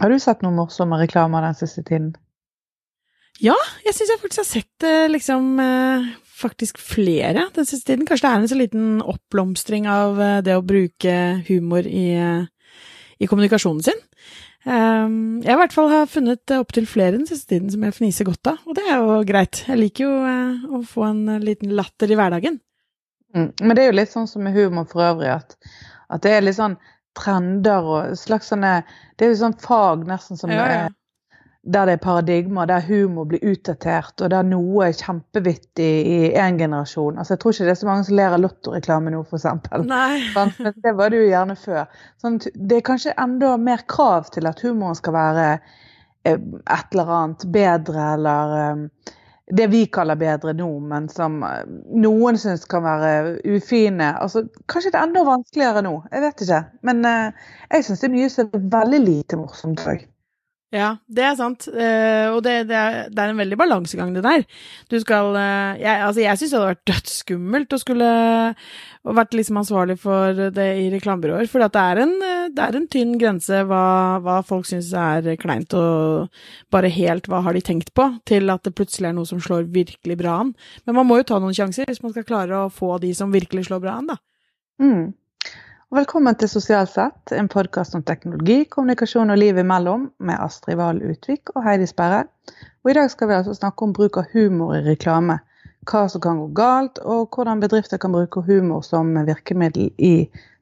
[0.00, 2.14] Har du sett noen morsomme reklamer den siste tiden?
[3.40, 6.08] Ja, jeg syns jeg faktisk har sett eh, liksom eh,
[6.40, 8.06] faktisk flere den siste tiden.
[8.08, 11.16] Kanskje det er en så liten oppblomstring av eh, det å bruke
[11.48, 12.06] humor i,
[13.20, 14.00] i kommunikasjonen sin.
[14.60, 18.28] Um, jeg i hvert fall har funnet opptil flere den siste tiden som jeg fniser
[18.28, 19.62] godt av, og det er jo greit.
[19.68, 22.58] Jeg liker jo å få en liten latter i hverdagen.
[23.32, 23.48] Mm.
[23.62, 25.56] Men det er jo litt sånn som med humor for øvrig, at,
[26.12, 26.76] at det er litt sånn
[27.20, 28.80] trender og slags sånne
[29.16, 30.80] Det er jo sånn fag nesten som Ja, ja.
[30.86, 30.96] er
[31.62, 36.56] der det er paradigmer, der humor blir utdatert, og der noe er kjempevittig i én
[36.58, 37.18] generasjon.
[37.18, 39.44] Altså, Jeg tror ikke det er så mange som ler av lottoreklame nå, f.eks.
[40.64, 41.84] Men det var det jo gjerne før.
[42.22, 45.46] Sånn, det er kanskje enda mer krav til at humoren skal være
[46.24, 49.14] eh, et eller annet bedre, eller eh,
[49.56, 51.64] det vi kaller bedre nå, men som eh,
[52.02, 54.12] noen syns kan være ufine.
[54.22, 55.96] Altså, kanskje det er enda vanskeligere nå.
[56.12, 56.62] Jeg vet ikke.
[56.86, 60.06] Men eh, jeg syns det er mye som er veldig lite morsomt òg.
[60.70, 61.64] Ja, det er sant.
[61.66, 64.44] Uh, og det, det, er, det er en veldig balansegang, det der.
[64.86, 68.10] Du skal uh, Jeg, altså, jeg syns det hadde vært dødsskummelt å skulle
[69.00, 71.48] og vært liksom ansvarlig for det i reklamebyråer.
[71.50, 72.10] For det er en,
[72.52, 73.84] det er en tynn grense hva,
[74.20, 76.28] hva folk syns er kleint, og
[76.70, 79.70] bare helt hva har de tenkt på, til at det plutselig er noe som slår
[79.72, 80.52] virkelig bra an.
[80.84, 83.32] Men man må jo ta noen sjanser hvis man skal klare å få de som
[83.32, 84.20] virkelig slår bra an, da.
[84.84, 85.08] Mm.
[85.90, 91.00] Velkommen til Sosialt sett, en podkast om teknologi, kommunikasjon og liv imellom, med Astrid Wahl
[91.02, 92.20] Utvik og Heidi Sperre.
[92.84, 95.40] Og I dag skal vi altså snakke om bruk av humor i reklame.
[95.90, 100.12] Hva som kan gå galt, og hvordan bedrifter kan bruke humor som virkemiddel i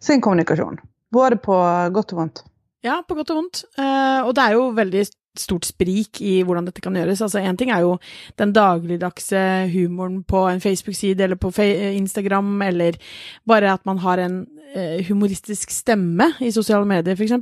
[0.01, 0.81] sin kommunikasjon.
[1.13, 1.61] Både på
[1.93, 2.43] godt og vondt.
[2.87, 3.65] Ja, på godt og vondt.
[3.79, 5.07] Eh, og det er jo veldig
[5.39, 7.23] stort sprik i hvordan dette kan gjøres.
[7.25, 7.97] Altså, Én ting er jo
[8.39, 9.41] den dagligdagse
[9.73, 12.99] humoren på en Facebook-side eller på Instagram, eller
[13.47, 17.33] bare at man har en eh, humoristisk stemme i sosiale medier, f.eks.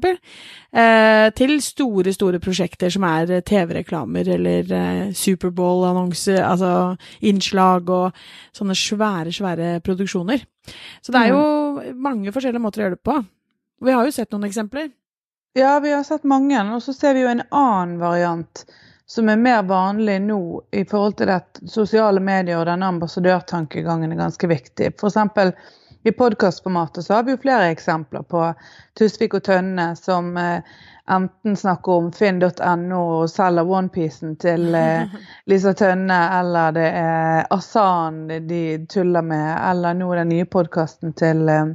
[0.72, 8.12] Eh, til store, store prosjekter som er TV-reklamer eller eh, Superbowl-annonser, altså innslag og
[8.56, 10.44] sånne svære, svære produksjoner.
[11.00, 13.20] Så det er jo mange forskjellige måter å gjøre det på.
[13.84, 14.88] Vi har jo sett noen eksempler.
[15.58, 18.66] Ja, vi har sett mange, og så ser vi jo en annen variant
[19.06, 20.40] som er mer vanlig nå
[20.76, 24.90] i forhold til at sosiale medier og denne ambassadørtankegangen er ganske viktig.
[25.00, 25.16] F.eks.
[26.04, 28.42] i podkastformatet så har vi jo flere eksempler på
[29.00, 30.76] Tusvik og Tønne som eh,
[31.16, 35.16] enten snakker om finn.no og selger onepiecen til eh,
[35.48, 38.62] Lisa Tønne, eller det er Asan de
[38.92, 41.72] tuller med, eller nå den nye podkasten til eh,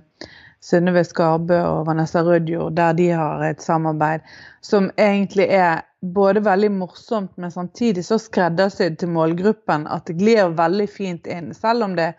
[0.61, 4.22] Synnøve Skarbø og Vanessa Rødjord, der de har et samarbeid
[4.61, 10.53] som egentlig er både veldig morsomt, men samtidig så skreddersydd til målgruppen at det glir
[10.57, 11.51] veldig fint inn.
[11.57, 12.13] Selv om det,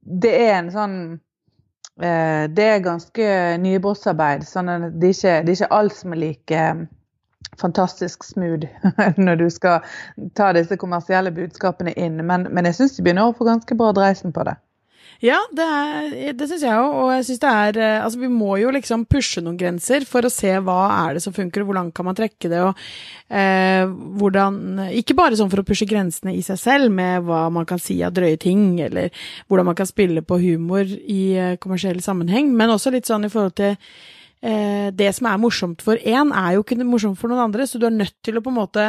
[0.00, 0.98] det er en sånn
[2.00, 4.44] eh, Det er ganske nybrottsarbeid.
[4.48, 6.84] sånn det, er ikke, det er ikke alt som er like eh,
[7.60, 8.68] fantastisk smooth
[9.26, 9.84] når du skal
[10.36, 12.20] ta disse kommersielle budskapene inn.
[12.26, 14.56] Men, men jeg syns de begynner å få ganske bra dreisen på det.
[15.24, 18.28] Ja, det, er- det syns jeg òg, og jeg syns det er eh, Altså, vi
[18.28, 21.70] må jo liksom pushe noen grenser for å se hva er det som funker, og
[21.70, 22.82] hvor langt kan man trekke det, og
[23.32, 23.86] eh,
[24.20, 24.58] hvordan
[25.00, 27.96] Ikke bare sånn for å pushe grensene i seg selv, med hva man kan si
[28.04, 29.08] av drøye ting, eller
[29.48, 33.32] hvordan man kan spille på humor i eh, kommersiell sammenheng, men også litt sånn i
[33.32, 33.78] forhold til
[34.46, 37.86] det som er morsomt for én, er jo ikke morsomt for noen andre, så du
[37.88, 38.84] er nødt til å på en måte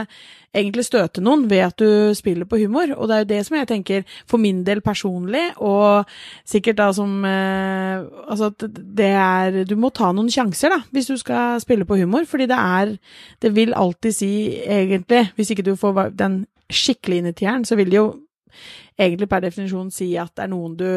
[0.57, 2.91] egentlig støte noen ved at du spiller på humor.
[2.95, 6.07] Og det er jo det som jeg tenker, for min del personlig, og
[6.47, 8.65] sikkert da som eh, Altså at
[8.97, 12.47] det er Du må ta noen sjanser, da, hvis du skal spille på humor, fordi
[12.49, 12.97] det er
[13.41, 14.31] Det vil alltid si,
[14.61, 18.07] egentlig, hvis ikke du får den skikkelig inn i tieren, så vil det jo
[18.99, 20.89] egentlig per definisjon si at det er noen du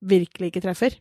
[0.00, 0.96] virkelig ikke treffer.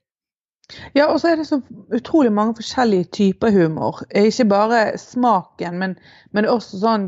[0.93, 1.61] Ja, og så er det så
[1.95, 4.03] utrolig mange forskjellige typer humor.
[4.09, 5.95] Eh, Ikke bare smaken, men,
[6.31, 7.07] men også sånn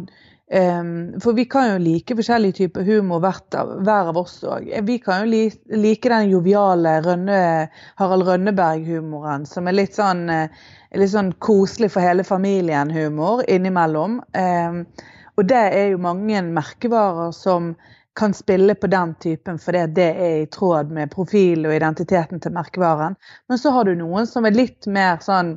[0.52, 0.92] um,
[1.22, 4.68] For vi kan jo like forskjellige typer humor av, hver av oss òg.
[4.88, 7.70] Vi kan jo like, like den joviale Rønne,
[8.02, 10.68] Harald Rønneberg-humoren, som er litt sånn, eh,
[10.98, 14.20] litt sånn koselig for hele familien-humor innimellom.
[14.34, 14.86] Um,
[15.40, 17.76] og det er jo mange merkevarer som
[18.22, 22.54] kan spille på den typen fordi det er i tråd med profil og identiteten til
[22.54, 23.16] merkevaren.
[23.50, 25.56] Men så har du noen som er litt mer sånn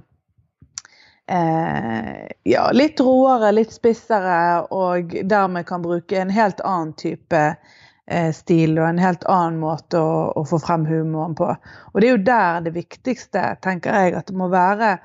[1.28, 4.38] eh, Ja, litt råere, litt spissere,
[4.72, 10.00] og dermed kan bruke en helt annen type eh, stil og en helt annen måte
[10.00, 11.52] å, å få frem humoren på.
[11.92, 14.96] Og det er jo der det viktigste, tenker jeg, at det må være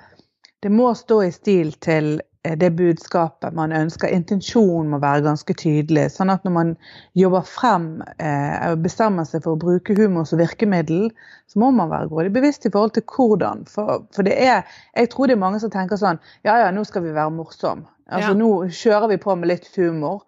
[0.63, 4.07] Det må stå i stil til det budskapet man ønsker.
[4.15, 6.05] Intensjonen må være ganske tydelig.
[6.13, 6.71] Sånn at når man
[7.19, 11.09] jobber frem eh, og bestemmer seg for å bruke humor som virkemiddel,
[11.51, 13.65] så må man være grådig bevisst i forhold til hvordan.
[13.67, 14.63] For, for det er
[14.95, 17.85] Jeg tror det er mange som tenker sånn Ja ja, nå skal vi være morsom.
[18.09, 18.37] Altså Ja.
[18.37, 20.23] nå kjører vi på med litt humor.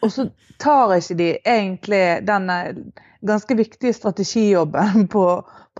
[0.00, 2.56] Og så tar ikke de egentlig denne
[3.20, 5.26] ganske viktige strategijobben på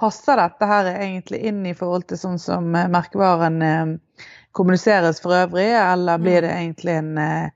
[0.01, 3.91] Passer dette her egentlig inn i forhold til sånn som eh, merkevaren eh,
[4.57, 7.51] kommuniseres for øvrig, eller blir det egentlig en eh,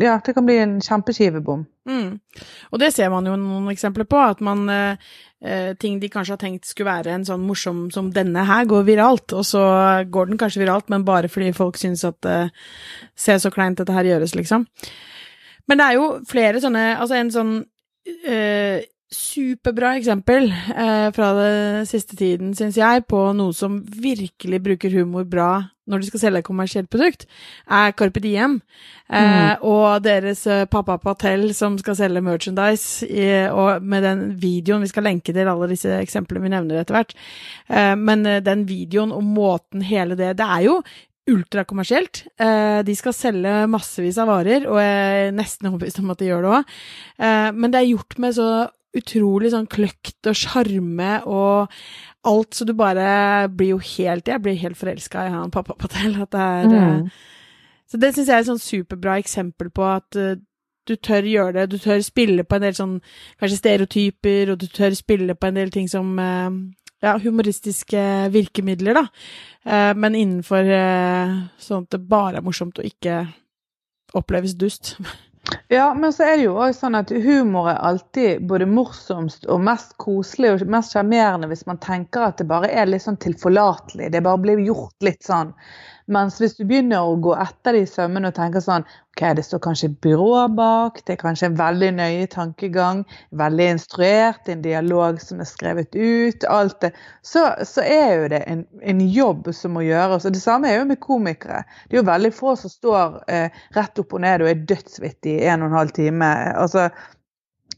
[0.00, 1.66] Ja, det kan bli en kjempeskivebom.
[1.86, 2.18] Mm.
[2.72, 5.12] Og det ser man jo noen eksempler på, at man eh,
[5.44, 8.86] eh, ting de kanskje har tenkt skulle være en sånn morsom som denne her, går
[8.88, 9.62] viralt, og så
[10.10, 12.40] går den kanskje viralt, men bare fordi folk syns at det
[13.14, 14.66] ser så kleint dette her gjøres, liksom.
[15.70, 17.52] Men det er jo flere sånne Altså en sånn
[18.26, 24.94] eh, superbra eksempel eh, fra den siste tiden, syns jeg, på noe som virkelig bruker
[24.96, 25.52] humor bra
[25.90, 27.24] når de skal selge et kommersielt produkt,
[27.66, 28.60] er Carpe Diem.
[29.12, 34.82] Eh, Og deres eh, pappa Patel som skal selge merchandise, i, og med den videoen
[34.86, 37.16] Vi skal lenke til alle disse eksemplene vi nevner etter hvert.
[37.68, 40.82] Eh, men eh, den videoen og måten hele det Det er jo
[41.30, 42.24] ultrakommersielt.
[42.82, 46.42] De skal selge massevis av varer, og jeg er nesten overbevist om at de gjør
[46.42, 46.72] det òg.
[47.54, 48.48] Men det er gjort med så
[48.96, 51.72] utrolig sånn kløkt og sjarme og
[52.28, 56.16] alt, så du bare blir jo helt Jeg blir helt forelska i han pappa Patel.
[56.22, 57.08] At det er eh, Mm.
[57.92, 60.38] Så det syns jeg er et sånn superbra eksempel på at eh,
[60.88, 61.70] du tør gjøre det.
[61.70, 62.94] Du tør spille på en del sånn
[63.40, 66.56] kanskje stereotyper, og du tør spille på en del ting som eh,
[67.02, 69.04] ja, humoristiske virkemidler, da.
[69.66, 73.26] Eh, men innenfor eh, sånn at det bare er morsomt og ikke
[74.18, 74.96] oppleves dust.
[75.68, 79.64] Ja, men så er det jo også sånn at humor er alltid både morsomst og
[79.66, 84.12] mest koselig og mest sjarmerende hvis man tenker at det bare er litt sånn tilforlatelig.
[84.14, 85.50] Det bare blir gjort litt sånn.
[86.06, 89.44] Mens hvis du begynner å gå etter det i sømmene og tenker sånn OK, det
[89.44, 93.02] står kanskje byrå bak, det er kanskje en veldig nøye tankegang,
[93.36, 98.42] veldig instruert, en dialog som er skrevet ut, alt det, så, så er jo det
[98.48, 100.24] en, en jobb som må gjøres.
[100.24, 101.62] Og det samme er jo med komikere.
[101.86, 105.36] Det er jo veldig få som står eh, rett opp og ned og er dødsvittig
[105.42, 106.32] i en og en halv time.
[106.56, 106.88] Altså,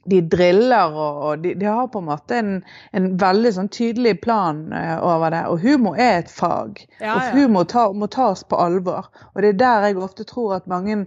[0.04, 2.50] de driller og, og de, de har på en måte en,
[2.96, 5.42] en veldig sånn tydelig plan uh, over det.
[5.50, 6.82] Og humor er et fag.
[7.00, 9.08] Ja, og humor ta, må tas på alvor.
[9.32, 11.04] Og det er der jeg ofte tror at mange,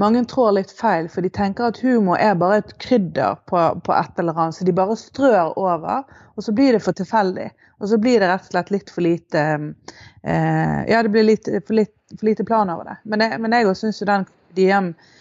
[0.00, 1.10] mange trår litt feil.
[1.12, 4.58] For de tenker at humor er bare et krydder på, på et eller annet.
[4.58, 6.04] Så de bare strør over,
[6.34, 7.50] og så blir det for tilfeldig.
[7.80, 11.48] Og så blir det rett og slett litt for lite uh, Ja, det blir litt,
[11.64, 12.98] for, litt, for lite plan over det.
[13.08, 14.26] Men jeg, men jeg syns jo den
[14.58, 15.16] DM eh,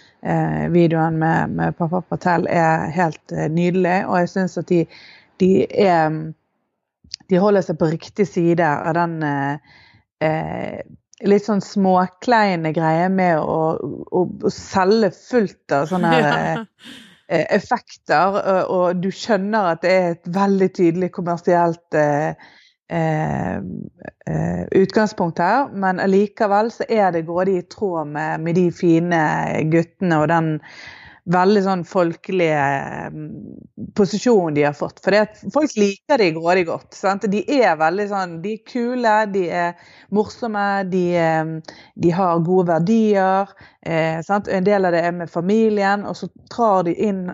[0.71, 4.83] videoen med, med pappa Patel er helt eh, nydelig, og jeg syns at de,
[5.39, 6.19] de er
[7.29, 9.75] De holder seg på riktig side av den eh,
[10.25, 10.79] eh,
[11.29, 16.63] litt sånn småkleine greie med å, å, å selge fullt av sånne eh,
[17.29, 22.49] eh, effekter, og, og du skjønner at det er et veldig tydelig kommersielt eh,
[22.89, 28.69] eh, eh, utgangspunkt her, men allikevel så er det grådig i tråd med, med de
[28.73, 29.21] fine
[29.71, 30.55] guttene og den
[31.29, 33.11] veldig sånn folkelige
[33.97, 35.01] posisjon de har fått.
[35.03, 36.93] For folk liker de grådig godt.
[36.95, 37.27] Sant?
[37.31, 42.69] De er veldig sånn, de er kule, de er morsomme, de, eh, de har gode
[42.71, 43.51] verdier.
[43.85, 44.19] Eh?
[44.29, 47.27] En del av det er med familien, og så trar de inn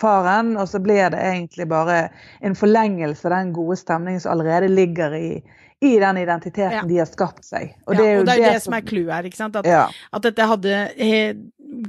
[0.00, 2.08] faren, og så blir det egentlig bare
[2.40, 5.42] en forlengelse av den gode stemningen som allerede ligger i,
[5.82, 6.82] i den identiteten Ja.
[6.86, 7.74] de har skapt seg.
[7.86, 9.56] Og det, ja, og det er jo det som er clouet her, ikke sant?
[9.58, 9.88] At, ja.
[10.14, 11.16] at dette hadde he,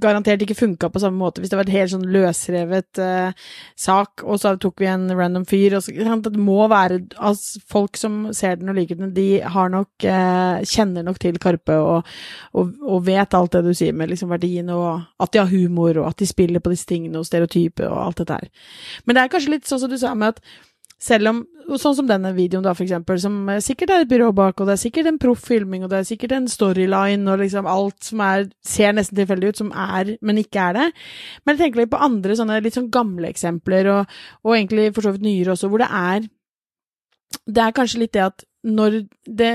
[0.02, 4.24] garantert ikke funka på samme måte hvis det var et helt sånn løsrevet uh, sak,
[4.26, 5.76] og så tok vi en random fyr.
[5.78, 9.70] Og så, det må være altså, Folk som ser den og liker den, de har
[9.70, 12.10] nok uh, kjenner nok til Karpe og,
[12.58, 16.02] og, og vet alt det du sier med liksom verdien, og at de har humor,
[16.02, 18.70] og at de spiller på disse tingene og stereotyper og alt dette her.
[19.06, 20.72] Men det er kanskje litt sånn som du sa med at
[21.02, 21.40] selv om,
[21.80, 24.70] sånn som denne videoen da, for eksempel, som eh, sikkert er et byrå bak, og
[24.70, 28.10] det er sikkert en proff filming, og det er sikkert en storyline, og liksom alt
[28.10, 30.88] som er, ser nesten tilfeldig ut, som er, men ikke er det.
[31.44, 35.08] Men jeg tenker litt på andre sånne litt sånn gamle eksempler, og, og egentlig for
[35.08, 36.30] så vidt nyere også, hvor det er,
[37.44, 39.54] det er kanskje litt det at når det,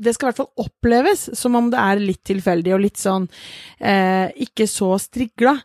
[0.00, 3.26] det skal i hvert fall oppleves som om det er litt tilfeldig og litt sånn
[3.78, 5.58] eh, ikke så strigla,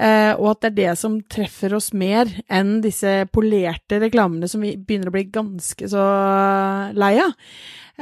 [0.00, 4.64] eh, og at det er det som treffer oss mer enn disse polerte reklamene som
[4.64, 6.08] vi begynner å bli ganske så
[6.96, 7.36] lei av.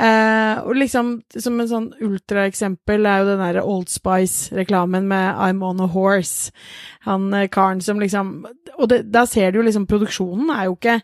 [0.00, 5.64] Eh, og liksom, som en sånn ultraeksempel er jo den derre Old Spice-reklamen med I'm
[5.66, 6.54] on a horse.
[7.08, 8.46] Han eh, karen som liksom
[8.78, 11.00] Og det, da ser du jo liksom Produksjonen er jo ikke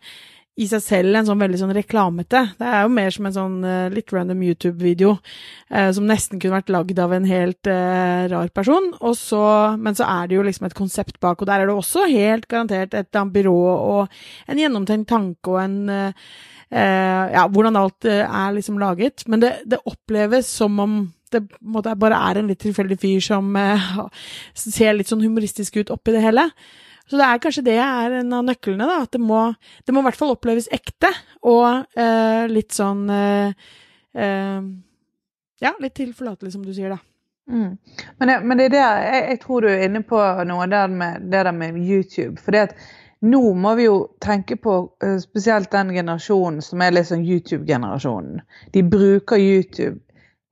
[0.57, 2.39] i seg selv en sånn veldig sånn reklamete.
[2.57, 6.57] Det er jo mer som en sånn uh, litt random YouTube-video uh, som nesten kunne
[6.57, 8.89] vært lagd av en helt uh, rar person.
[9.17, 9.41] Så,
[9.77, 12.47] men så er det jo liksom et konsept bak, og der er det også helt
[12.49, 14.17] garantert et eller annet byrå og
[14.49, 15.77] en gjennomtenkt tanke og en
[16.67, 19.23] Ja, hvordan alt er liksom laget.
[19.31, 20.97] Men det, det oppleves som om
[21.31, 23.55] det måte, bare er en litt tilfeldig fyr som
[24.57, 26.49] ser litt sånn humoristisk ut oppi det hele.
[27.07, 29.01] Så det er kanskje det er en av nøklene, da.
[29.05, 29.41] At det må,
[29.85, 31.11] det må i hvert fall oppleves ekte,
[31.47, 33.69] og eh, litt sånn eh,
[34.17, 34.59] eh,
[35.63, 36.99] Ja, litt tilforlatelig, som du sier, da.
[37.47, 37.77] Mm.
[38.17, 40.91] Men, det, men det er der, jeg, jeg, tror du er inne på noe der
[40.91, 42.35] med, det der med YouTube.
[42.43, 42.81] For det at
[43.25, 44.73] nå må vi jo tenke på
[45.03, 48.43] uh, spesielt den generasjonen som er sånn YouTube-generasjonen.
[48.75, 50.03] De bruker YouTube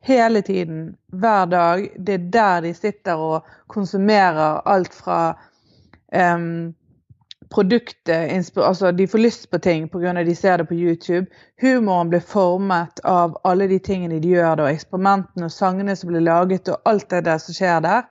[0.05, 1.85] hele tiden, hver dag.
[1.97, 5.35] Det er der de sitter og konsumerer alt fra
[6.15, 6.73] um,
[7.49, 10.13] produktet altså De får lyst på ting pga.
[10.23, 11.25] de ser det på YouTube.
[11.61, 16.25] Humoren blir formet av alle de tingene de gjør, og eksperimentene og sangene som blir
[16.25, 18.09] laget, og alt det der som skjer der.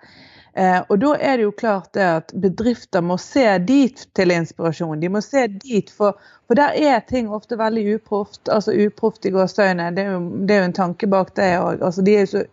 [0.57, 5.01] Eh, og da er det jo klart det at bedrifter må se dit til inspirasjon.
[5.03, 8.49] De må se dit, for, for der er ting ofte veldig uproft.
[8.49, 9.91] Altså uproft i gåseøyne.
[9.97, 10.05] Det,
[10.47, 11.83] det, er jo en tanke bak det òg.
[11.83, 12.45] Altså, de er jo så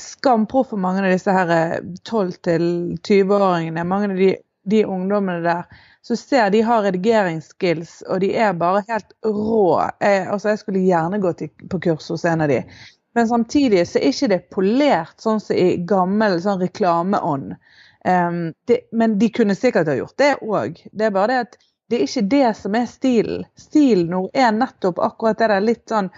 [0.00, 3.84] skamproffe, mange av disse her 12-20-åringene.
[3.84, 4.30] Mange av de
[4.64, 5.64] de ungdommene der,
[6.02, 9.80] så ser de har redigeringsskills, og de er bare helt rå.
[10.00, 12.62] Jeg, altså, jeg skulle gjerne gått på kurs hos en av de.
[13.14, 17.56] Men samtidig så er ikke det polert sånn som i gammel sånn reklameånd.
[18.04, 18.52] Um,
[18.96, 20.78] men de kunne sikkert ha gjort det òg.
[20.92, 21.58] Det er bare det at
[21.90, 23.48] det er ikke det som er stilen.
[23.58, 26.12] Stilen nå er nettopp akkurat det der litt sånn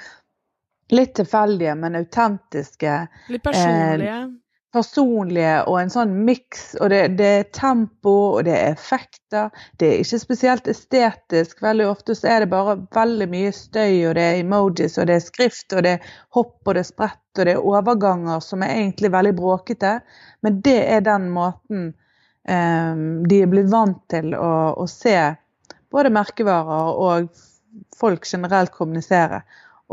[0.93, 2.97] Litt tilfeldige, men autentiske.
[3.33, 4.17] Litt personlige.
[4.19, 4.27] Eh,
[4.73, 6.73] personlige og en sånn miks.
[6.81, 9.50] Og det, det, er tempo, og det er effekter.
[9.81, 11.62] Det er ikke spesielt estetisk.
[11.64, 15.19] Veldig ofte så er det bare veldig mye støy, og det er emojis, og det
[15.19, 18.64] er skrift, og det er hopp, og det er sprett, og det er overganger som
[18.64, 19.95] er egentlig veldig bråkete.
[20.43, 25.17] Men det er den måten um, de er blitt vant til å, å se
[25.93, 27.33] både merkevarer og
[27.97, 29.43] folk generelt kommunisere.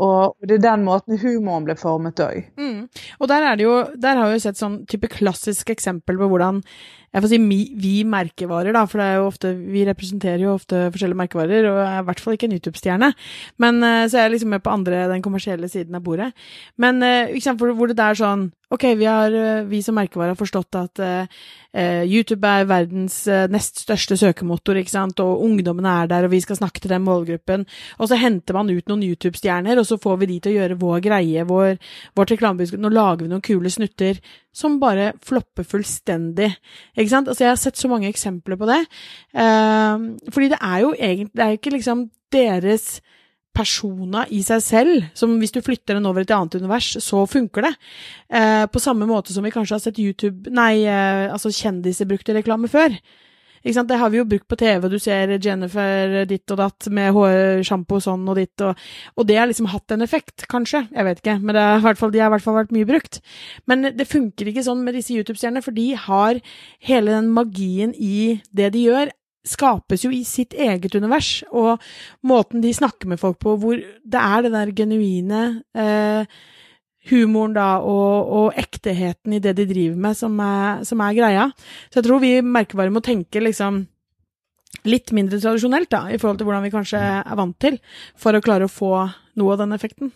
[0.00, 2.46] Og det er den måten humoren ble formet òg.
[2.60, 2.86] Mm.
[3.20, 6.30] Og der, er det jo, der har vi jo sett sånn type klassisk eksempel på
[6.30, 6.62] hvordan
[7.10, 10.52] jeg får si vi, vi, merkevarer, da, for det er jo ofte, vi representerer jo
[10.54, 13.08] ofte forskjellige merkevarer, og er i hvert fall ikke en YouTube-stjerne.
[13.58, 16.30] Men så Så jeg er liksom med på andre, den kommersielle siden av bordet.
[16.78, 20.38] Men eh, hvor, hvor det er sånn Ok, vi, har, eh, vi som merkevare har
[20.38, 26.10] forstått at eh, YouTube er verdens uh, nest største søkemotor, ikke sant, og ungdommene er
[26.10, 27.64] der, og vi skal snakke til den målgruppen.
[27.98, 30.78] Og så henter man ut noen YouTube-stjerner, og så får vi de til å gjøre
[30.82, 31.78] vår greie, vår,
[32.18, 32.82] vårt reklamebudskap.
[32.82, 34.18] Nå lager vi noen kule snutter
[34.54, 36.50] som bare flopper fullstendig.
[36.94, 37.30] Ikke sant?
[37.30, 38.80] Altså, jeg har sett så mange eksempler på det.
[39.34, 43.00] Eh, fordi det er jo egentlig Det er ikke liksom deres
[43.56, 47.24] persona i seg selv, som hvis du flytter den over i et annet univers, så
[47.28, 47.72] funker det.
[48.32, 52.36] Eh, på samme måte som vi kanskje har sett YouTube Nei, eh, altså kjendiser brukte
[52.36, 52.94] reklame før.
[53.60, 57.98] Det har vi jo brukt på TV, du ser Jennifer ditt og datt med hårsjampo
[58.00, 58.78] sånn og ditt, og,
[59.18, 62.10] og, det har liksom hatt en effekt, kanskje, jeg vet ikke, men det har, fall,
[62.14, 63.20] de har i hvert fall vært mye brukt.
[63.68, 66.40] Men det funker ikke sånn med disse YouTube-stjernene, for de har
[66.88, 69.12] hele den magien i det de gjør,
[69.46, 71.80] skapes jo i sitt eget univers, og
[72.26, 75.42] måten de snakker med folk på, hvor det er den der genuine
[75.74, 76.40] eh,
[77.08, 81.48] humoren da, og, og, ekteheten i det de driver med, som er, som er, greia.
[81.88, 83.86] Så jeg tror vi merkevarer må tenke liksom
[84.88, 87.80] litt mindre tradisjonelt, da, i forhold til hvordan vi kanskje er vant til,
[88.20, 88.92] for å klare å få
[89.40, 90.12] noe av den effekten.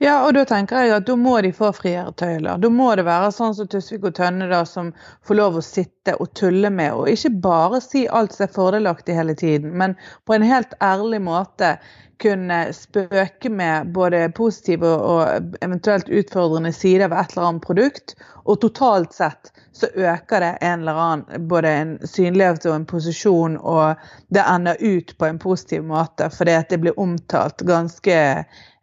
[0.00, 2.60] Ja, og da tenker jeg at da må de få friere tøyler.
[2.62, 4.92] Da må det være sånn som Tusvik og Tønne da, som
[5.28, 9.16] får lov å sitte og tulle med, og ikke bare si alt som er fordelaktig
[9.18, 11.74] hele tiden, men på en helt ærlig måte
[12.22, 18.16] kunne spøke med både positive og eventuelt utfordrende sider ved et eller annet produkt.
[18.48, 23.56] Og totalt sett så øker det en eller annen både en synlighet og en posisjon,
[23.56, 23.94] og
[24.34, 28.18] det ender ut på en positiv måte fordi at det blir omtalt ganske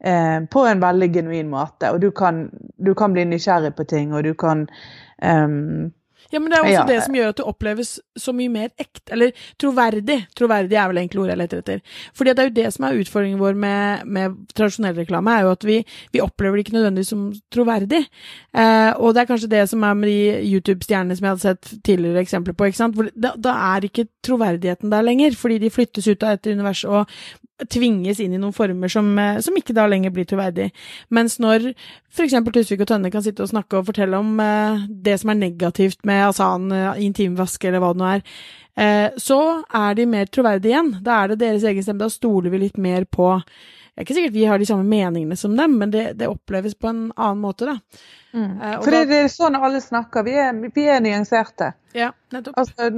[0.06, 1.92] eh, på en veldig genuin måte.
[1.92, 2.48] Og du kan,
[2.78, 4.68] du kan, bli nysgjerrig på ting, og du kan
[5.22, 5.92] um,
[6.32, 6.86] ja, men det er også ja.
[6.90, 10.18] det som gjør at det oppleves så mye mer ekte, eller troverdig.
[10.38, 12.02] Troverdig er vel egentlig ordet jeg leter etter.
[12.18, 15.54] Fordi det er jo det som er utfordringen vår med, med tradisjonell reklame, er jo
[15.56, 15.80] at vi,
[16.16, 18.04] vi, opplever det ikke nødvendigvis som troverdig.
[18.56, 20.20] Eh, og det er kanskje det som er med de
[20.56, 22.98] YouTube-stjernene som jeg hadde sett tidligere eksempler på, ikke sant.
[22.98, 26.86] For da, da er ikke troverdigheten der lenger, fordi de flyttes ut av et univers
[26.88, 27.10] og
[27.72, 30.72] tvinges inn i noen former som, eh, som ikke da lenger blir troverdig.
[31.10, 31.72] Mens når
[32.12, 32.36] f.eks.
[32.56, 36.04] Tusvik og Tønne kan sitte og snakke og fortelle om eh, det som er negativt
[36.08, 38.26] med asan, annen intimvask eller hva det nå er,
[38.76, 39.40] eh, så
[39.74, 40.92] er de mer troverdige igjen.
[41.06, 42.04] Da er det deres egen stemme.
[42.06, 43.34] Da stoler vi litt mer på
[43.96, 46.74] det er ikke sikkert vi har de samme meningene som dem, men det, det oppleves
[46.76, 47.78] på en annen måte, da.
[48.34, 48.58] Mm.
[48.60, 50.26] Uh, For det, det, er sånn alle snakker.
[50.28, 51.70] Vi er, vi er nyanserte.
[51.96, 52.60] Ja, nettopp.
[52.60, 52.90] Altså,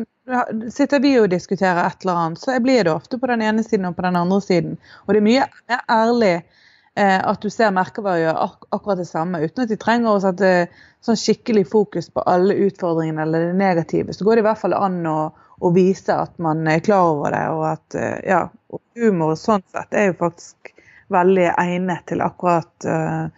[0.74, 3.86] sitter vi og diskuterer et eller annet, så blir det ofte på den ene siden
[3.86, 4.74] og på den andre siden.
[5.06, 5.46] Og det er mye
[5.86, 6.66] ærlig eh,
[6.98, 10.52] at du ser merkevarer gjøre ak akkurat det samme, uten at de trenger å sette
[11.06, 14.16] sånn skikkelig fokus på alle utfordringene eller det negative.
[14.16, 15.18] Så går det i hvert fall an å,
[15.62, 18.42] å vise at man er klar over det, og at eh, ja,
[18.98, 20.74] humor sånn sett er jo faktisk
[21.14, 23.30] veldig egnet til akkurat uh,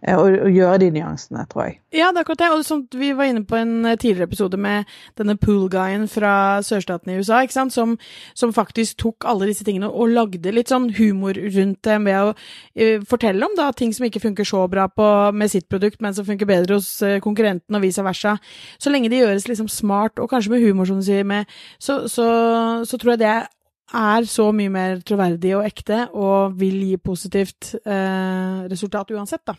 [0.00, 1.74] Eh, å, å, gjøre de nyansene, tror jeg.
[1.92, 2.48] Ja, det er akkurat det.
[2.54, 4.88] Og som vi var inne på en eh, tidligere episode med
[5.20, 6.32] denne pool-guyen fra
[6.64, 7.74] sørstaten i USA, ikke sant?
[7.76, 7.96] Som,
[8.34, 12.32] som, faktisk tok alle disse tingene og lagde litt sånn humor rundt det med å
[12.32, 16.16] uh, fortelle om da ting som ikke funker så bra på, med sitt produkt, men
[16.16, 18.34] som funker bedre hos uh, konkurrenten, og vice versa.
[18.80, 22.02] Så lenge det gjøres liksom smart, og kanskje med humor, som du sier, med, så,
[22.10, 22.26] så,
[22.88, 23.38] så tror jeg det
[23.96, 29.56] er så mye mer troverdig og ekte, og vil gi positivt eh, resultat uansett, da.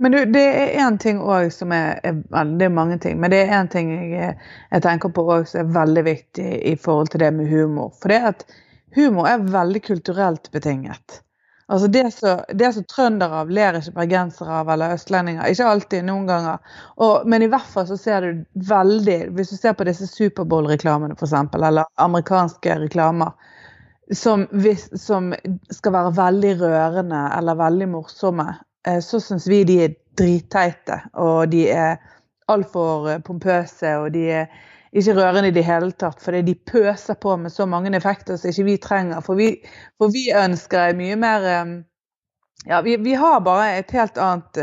[0.00, 2.20] Men du, det er én ting òg som er, er,
[2.56, 4.36] Det er mange ting, men det er én ting jeg,
[4.70, 7.90] jeg, tenker på òg som er veldig viktig i forhold til det med humor.
[8.00, 8.46] For det at
[8.96, 11.20] humor er veldig kulturelt betinget.
[11.70, 15.52] Altså Det som trøndere av ler ikke bergensere av, eller østlendinger.
[15.52, 16.64] Ikke alltid, noen ganger.
[16.96, 18.40] Og, men i hvert fall så ser du
[18.72, 23.36] veldig Hvis du ser på disse Superbowl-reklamene, f.eks., eller amerikanske reklamer,
[24.16, 24.48] som,
[24.98, 25.30] som,
[25.70, 28.48] skal være veldig rørende eller veldig morsomme,
[29.00, 31.00] så syns vi de er dritteite.
[31.20, 32.00] Og de er
[32.50, 34.48] altfor eh, pompøse, og de er
[34.90, 36.20] ikke rørende i det hele tatt.
[36.22, 39.22] Fordi de pøser på med så mange effekter som ikke vi trenger.
[39.26, 39.52] For vi,
[40.00, 41.78] for vi ønsker mye mer eh,
[42.68, 44.58] Ja, vi, vi, har bare et helt annet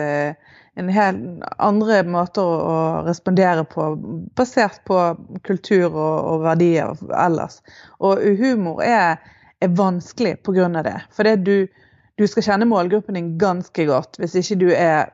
[0.78, 2.76] en helt andre måter å
[3.08, 3.88] respondere på,
[4.38, 5.00] basert på
[5.48, 7.58] kultur og, og verdier ellers.
[7.98, 9.18] Og humor er,
[9.58, 10.68] er vanskelig pga.
[10.86, 11.00] det.
[11.10, 11.66] For det du,
[12.18, 14.18] du skal kjenne målgruppen din ganske godt.
[14.22, 15.12] Hvis ikke, du er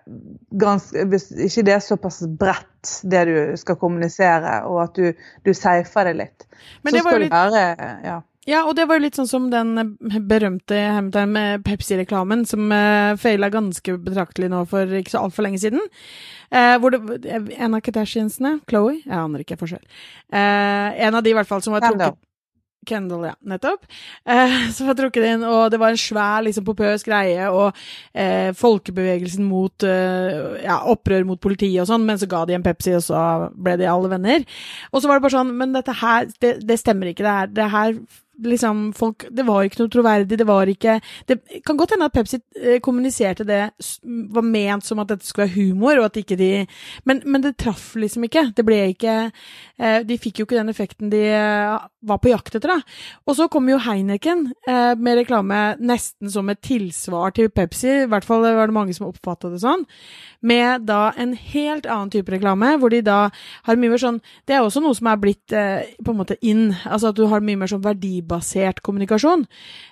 [0.59, 5.51] ganske, hvis ikke det er såpass bredt, det du skal kommunisere, og at du, du
[5.57, 6.47] safer det litt.
[6.83, 7.33] Men så skal litt...
[7.33, 7.65] du være
[8.07, 8.21] ja.
[8.43, 9.95] Ja, og det var jo litt sånn som den
[10.27, 10.75] berømte
[11.63, 15.79] Pepsi-reklamen som uh, feila ganske betraktelig nå for ikke så altfor lenge siden.
[16.51, 16.99] Uh, hvor det,
[17.55, 19.83] En av Kardashiansene, Chloé, jeg aner ikke forskjell.
[20.27, 22.19] Uh, en av de i hvert fall som var trukket
[22.87, 23.33] Kendal, ja.
[23.49, 23.85] Nettopp.
[24.25, 27.71] Eh, som var trukket inn, og det var en svær, liksom, popøs greie, og
[28.13, 32.65] eh, folkebevegelsen mot eh, ja, opprør mot politiet og sånn, men så ga de en
[32.65, 34.47] Pepsi, og så ble de alle venner.
[34.91, 37.55] Og så var det bare sånn, men dette her, det, det stemmer ikke, det her,
[37.57, 37.97] det her
[38.41, 40.97] liksom folk Det var ikke noe troverdig, det var ikke
[41.29, 43.61] Det kan godt hende at Pepsi eh, kommuniserte det,
[44.33, 46.65] var ment som at dette skulle være humor, og at ikke de
[47.05, 48.47] Men, men det traff liksom ikke.
[48.55, 49.15] Det ble ikke
[49.79, 52.81] eh, De fikk jo ikke den effekten de eh, var på jakt etter, da.
[53.29, 58.25] Og så kom jo Heineken med reklame nesten som et tilsvar til Pepsi, i hvert
[58.27, 59.85] fall var det mange som oppfatta det sånn,
[60.43, 63.29] med da en helt annen type reklame, hvor de da
[63.69, 66.73] har mye mer sånn Det er også noe som er blitt på en måte inn,
[66.83, 69.45] altså at du har mye mer sånn verdi verdibasert kommunikasjon.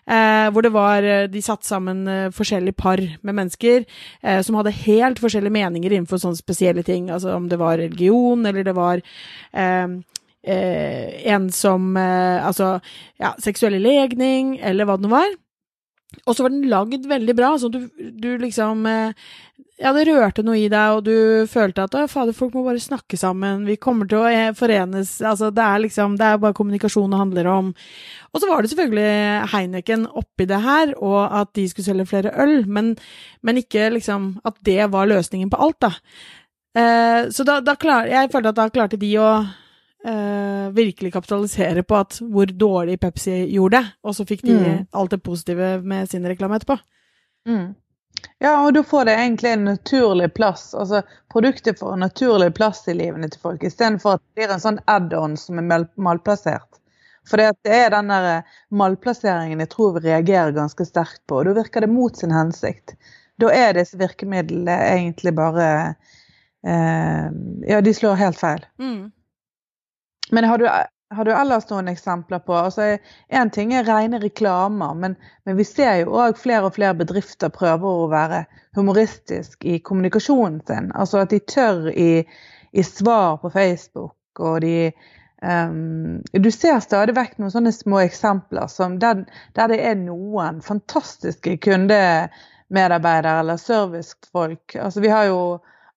[0.08, 3.86] Eh, hvor det var eh, De satte sammen eh, forskjellige par med mennesker
[4.24, 7.10] eh, som hadde helt forskjellige meninger innenfor sånne spesielle ting.
[7.12, 9.02] Altså om det var religion, eller det var
[9.54, 9.88] eh,
[10.44, 12.80] eh, en som Altså,
[13.20, 15.32] ja, seksuell legning, eller hva det nå var.
[16.28, 18.84] Og så var den lagd veldig bra, så du, du liksom
[19.82, 23.18] Ja, det rørte noe i deg, og du følte at fader, folk må bare snakke
[23.18, 27.22] sammen, vi kommer til å forenes Altså, det er liksom Det er bare kommunikasjon det
[27.22, 27.72] handler om.
[28.30, 32.36] Og så var det selvfølgelig Heineken oppi det her, og at de skulle selge flere
[32.44, 32.94] øl, men,
[33.42, 35.92] men ikke liksom at det var løsningen på alt, da.
[36.78, 41.84] Eh, så da, da klar, jeg følte at da klarte de å eh, virkelig kapitalisere
[41.84, 44.82] på at hvor dårlig Pepsi gjorde det, og så fikk de mm.
[45.02, 46.78] alt det positive med sin reklame etterpå.
[47.50, 47.72] Mm.
[48.42, 50.72] Ja, og da får det egentlig en naturlig plass.
[50.74, 54.64] Altså produktet får en naturlig plass i livene til folk, istedenfor at det blir en
[54.64, 56.80] sånn add-on som er malplassert.
[57.30, 61.38] For det er den der eh, malplasseringen jeg tror vi reagerer ganske sterkt på.
[61.38, 62.96] og Da virker det mot sin hensikt.
[63.38, 65.68] Da er disse virkemidlene egentlig bare
[66.66, 67.30] eh,
[67.70, 68.66] Ja, de slår helt feil.
[68.82, 69.12] Mm.
[70.32, 70.66] Men har du,
[71.12, 72.96] har du, ellers noen eksempler på altså
[73.30, 77.52] Én ting er rene reklamer, men, men vi ser jo òg flere og flere bedrifter
[77.54, 78.46] prøver å være
[78.78, 80.92] humoristisk i kommunikasjonen sin.
[80.96, 82.24] Altså at de tør i,
[82.72, 84.92] i svar på Facebook, og de
[85.42, 88.70] Um, du ser stadig vekk noen sånne små eksempler
[89.02, 89.24] der,
[89.58, 94.76] der det er noen fantastiske kundemedarbeidere eller servicefolk.
[94.76, 95.40] Altså, vi har jo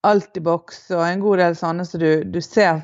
[0.05, 2.83] Altibox og en god del sånne som så du, du, ser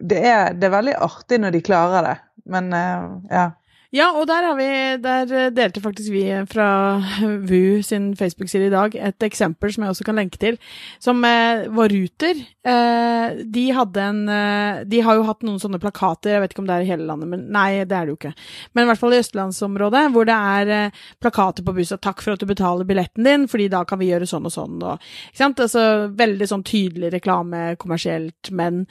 [0.00, 2.16] det er, det er, veldig artig når de klarer det,
[2.50, 3.46] men uh, ja.
[3.90, 4.66] Ja, og der, vi,
[5.02, 6.68] der, delte faktisk vi fra
[7.50, 10.60] VU sin Facebook-side i dag et eksempel som jeg også kan lenke til,
[11.02, 12.38] som eh, var Ruter.
[12.60, 16.62] Eh, de hadde en eh, De har jo hatt noen sånne plakater, jeg vet ikke
[16.62, 18.32] om det er i hele landet, men nei, det er det jo ikke.
[18.76, 22.36] Men i hvert fall i østlandsområdet, hvor det er eh, plakater på bussen 'Takk for
[22.36, 25.42] at du betaler billetten din, fordi da kan vi gjøre sånn og sånn', og ikke
[25.42, 25.64] sant.
[25.66, 28.84] Altså veldig sånn tydelig reklame kommersielt, men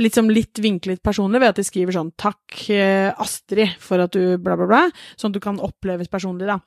[0.00, 4.45] liksom litt vinklet personlig ved at de skriver sånn 'Takk, eh, Astrid, for at du
[4.46, 4.82] bla, bla, bla,
[5.18, 6.60] sånn at du kan oppleves personlig, da.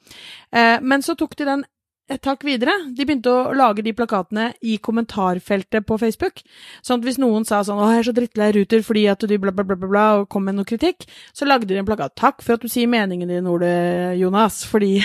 [0.54, 1.68] Eh, men så tok de den
[2.10, 2.74] et hakk videre.
[2.96, 6.42] De begynte å lage de plakatene i kommentarfeltet på Facebook.
[6.86, 9.38] Sånn at hvis noen sa sånn 'Å, jeg er så drittlei Ruter fordi at du
[9.38, 12.16] bla, bla, bla, bla, og kom med noe kritikk, så lagde de en plakat.
[12.16, 15.04] 'Takk for at du sier meningen din, Ole Jonas', fordi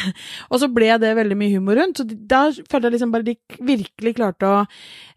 [0.51, 1.99] Og så ble det veldig mye humor rundt.
[1.99, 4.67] Så da følte jeg liksom bare de virkelig klarte å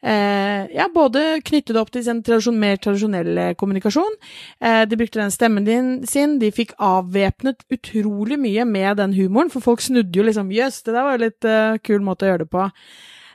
[0.03, 4.17] eh, ja, både knytte det opp til sin tradisjon, mer tradisjonell kommunikasjon.
[4.61, 6.39] Eh, de brukte den stemmen din, sin.
[6.39, 10.93] De fikk avvæpnet utrolig mye med den humoren, for folk snudde jo liksom 'Jøss, det
[10.93, 12.69] der var litt uh, kul måte å gjøre det på.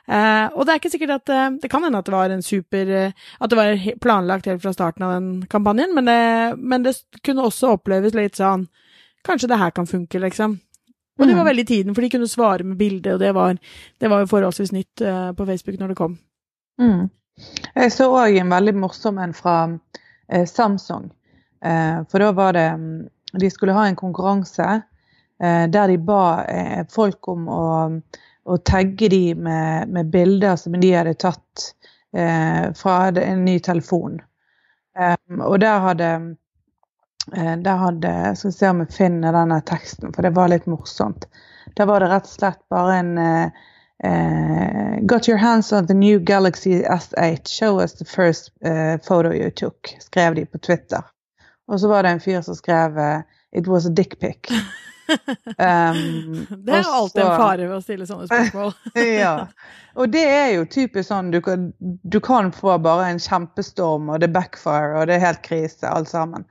[0.02, 2.40] Uh, og det er ikke sikkert at uh, Det kan hende at det var en
[2.42, 6.16] super uh, At det var planlagt helt fra starten av den kampanjen, men det,
[6.58, 8.66] men det, kunne også oppleves litt sånn
[9.22, 10.56] Kanskje det her kan funke, liksom.
[11.20, 11.50] Og det var mm.
[11.52, 13.54] veldig tiden, for de kunne svare med bilde, og det var,
[14.02, 15.02] det var jo forholdsvis nytt
[15.38, 16.16] på Facebook når det kom.
[16.82, 17.04] Mm.
[17.76, 19.54] Jeg så òg en veldig morsom en fra
[20.50, 21.12] Samsung.
[22.10, 22.98] for da var det mm,
[23.38, 24.68] De skulle ha en konkurranse
[25.38, 26.24] der de ba
[26.90, 27.62] folk om å
[28.44, 31.68] og tagge de med, med, bilder som de hadde tatt
[32.16, 34.20] eh, fra en ny telefon.
[34.98, 36.08] Um, og der hadde
[37.32, 40.66] eh, der hadde Skal vi se om jeg finner denne teksten, for det var litt
[40.66, 41.28] morsomt.
[41.78, 43.68] Der var det rett og slett bare en eh,
[44.04, 47.46] Uh, got your hands on the new Galaxy S8.
[47.46, 49.94] Show us the first uh, photo you took.
[50.00, 51.02] Skrev de på Twitter.
[51.68, 54.50] Og så var det en fyr som skrev uh, It was a dickpic.
[55.58, 58.74] Um, det er jo alltid en fare ved å stille sånne spørsmål.
[59.24, 59.34] ja.
[59.94, 64.22] Og det er jo typisk sånn du kan, du kan, få bare en kjempestorm, og
[64.22, 66.46] det er backfire, og det er helt krise, alt sammen.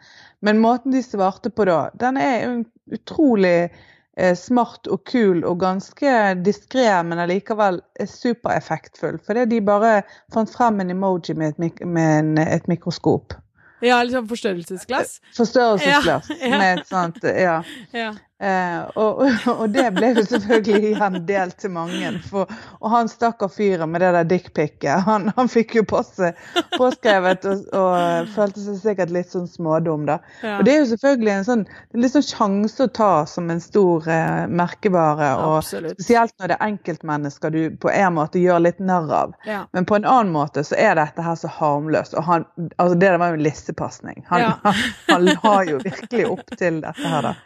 [0.45, 3.69] Men måten de svarte på da, den er utrolig
[4.17, 9.21] eh, smart og kul og ganske diskré, men allikevel supereffektfull.
[9.25, 10.01] Fordi de bare
[10.33, 13.37] fant frem en emoji med et, med en, et mikroskop.
[13.81, 15.21] Ja, liksom forstørrelsesglass?
[15.37, 16.57] Forstørrelsesglass ja, ja.
[16.57, 17.63] med et sånt Ja.
[17.91, 18.11] ja.
[18.41, 19.19] Eh, og,
[19.59, 22.13] og, det ble jo selvfølgelig igjen delt til mange.
[22.25, 22.49] For,
[22.79, 26.39] og han stakkar fyren med det der dickpicet, han, han, fikk jo passet
[26.73, 30.17] påskrevet og, og, følte seg sikkert litt sånn smådum, da.
[30.41, 30.55] Ja.
[30.57, 33.61] Og det er jo selvfølgelig en sånn, det litt sånn sjanse å ta som en
[33.61, 35.33] stor eh, merkevare.
[35.43, 35.99] Og Absolutt.
[35.99, 39.37] spesielt når det er enkeltmennesker du på en måte gjør litt narr av.
[39.45, 39.63] Ja.
[39.75, 42.17] Men på en annen måte så er dette her så harmløst.
[42.17, 44.25] Og han, altså det der var jo en lissepasning.
[44.31, 44.51] Han, ja.
[44.65, 47.37] han, han la jo virkelig opp til dette her, da.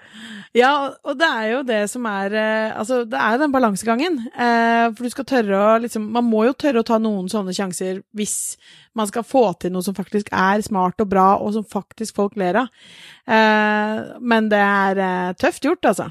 [0.56, 0.85] Ja, og
[1.20, 4.18] det er jo det som er eh, Altså, det er jo den balansegangen.
[4.32, 7.56] Eh, for du skal tørre å liksom Man må jo tørre å ta noen sånne
[7.56, 8.56] sjanser hvis
[8.96, 12.38] man skal få til noe som faktisk er smart og bra, og som faktisk folk
[12.40, 12.86] ler av.
[13.28, 16.08] Eh, men det er eh, tøft gjort, altså.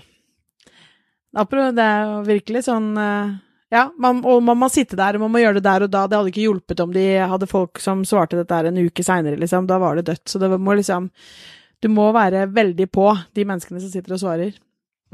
[1.35, 3.33] Det er jo virkelig sånn eh,
[3.75, 6.05] ja, man, og man må sitte der, og man må gjøre det der og da.
[6.07, 9.67] Det hadde ikke hjulpet om de hadde folk som svarte dette en uke seinere, liksom.
[9.71, 10.29] Da var det dødt.
[10.31, 11.09] Så det må liksom
[11.85, 14.57] du må være veldig på de menneskene som sitter og svarer.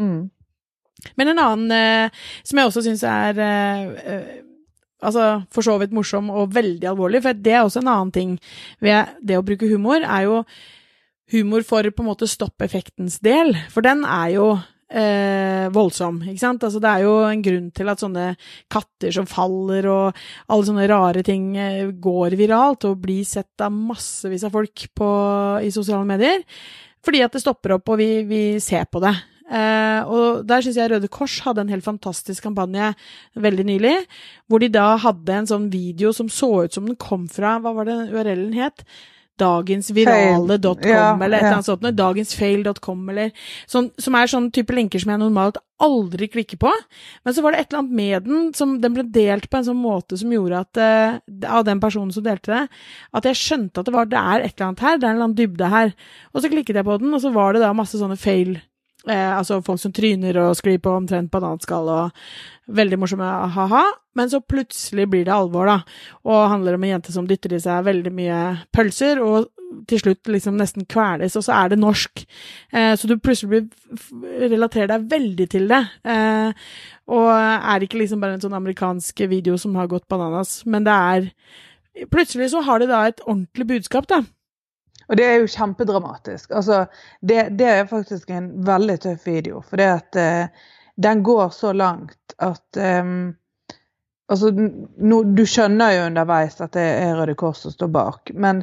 [0.00, 0.30] Mm.
[1.18, 4.32] Men en annen eh, som jeg også syns er eh, eh,
[5.00, 8.36] altså for så vidt morsom og veldig alvorlig, for det er også en annen ting
[8.84, 10.42] ved det å bruke humor, er jo
[11.32, 13.54] humor for på en måte stoppeffektens del.
[13.72, 14.46] For den er jo
[14.90, 16.20] eh, voldsom.
[16.26, 16.66] ikke sant?
[16.66, 18.26] Altså, det er jo en grunn til at sånne
[18.72, 23.74] katter som faller og alle sånne rare ting eh, går viralt og blir sett av
[23.74, 25.10] massevis av folk på,
[25.64, 26.44] i sosiale medier.
[27.04, 29.14] Fordi at det stopper opp, og vi, vi ser på det.
[29.50, 32.92] Eh, og der syns jeg Røde Kors hadde en helt fantastisk kampanje
[33.34, 33.96] veldig nylig,
[34.46, 37.72] hvor de da hadde en sånn video som så ut som den kom fra Hva
[37.74, 38.84] var det URL-en het?
[39.40, 43.32] dagensvirale.com ja, eller et eller annet sånt, dagensfail.com eller
[43.70, 46.70] sånn, som er sånn type linker som jeg normalt aldri klikker på.
[47.24, 49.68] Men så var det et eller annet med den som den ble delt på en
[49.70, 52.80] sånn måte som gjorde at uh, av den personen som delte det,
[53.16, 55.16] at jeg skjønte at det var det er et eller annet her, det er en
[55.16, 55.94] eller annen dybde her.
[56.34, 58.58] Og så klikket jeg på den, og så var det da masse sånne fail
[59.08, 62.24] Eh, altså folk som tryner og sklir på omtrent bananskall og
[62.80, 63.84] veldig morsomme ha-ha.
[64.18, 65.78] Men så plutselig blir det alvor, da.
[66.26, 68.40] Og handler om en jente som dytter i seg veldig mye
[68.74, 69.48] pølser, og
[69.86, 72.24] til slutt liksom nesten kveles, og så er det norsk.
[72.74, 73.68] Eh, så du plutselig
[74.50, 75.80] relaterer deg veldig til det.
[76.04, 76.66] Eh,
[77.10, 81.00] og er ikke liksom bare en sånn amerikansk video som har gått bananas, men det
[81.14, 81.32] er
[82.06, 84.20] Plutselig så har det da et ordentlig budskap, da.
[85.10, 86.52] Og det er jo kjempedramatisk.
[86.54, 86.84] Altså,
[87.20, 89.62] det, det er faktisk en veldig tøff video.
[89.66, 90.66] For det at uh,
[91.02, 93.36] den går så langt at um,
[94.30, 98.60] Altså, no, du skjønner jo underveis at det er Røde Kors som står bak, men,